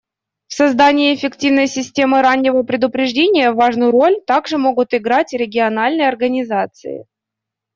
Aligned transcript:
В 0.47 0.53
создании 0.55 1.13
эффективной 1.13 1.67
системы 1.67 2.23
раннего 2.23 2.63
предупреждения 2.63 3.51
важную 3.51 3.91
роль 3.91 4.19
также 4.25 4.57
могут 4.57 4.95
играть 4.95 5.31
региональные 5.33 6.07
организации. 6.07 7.05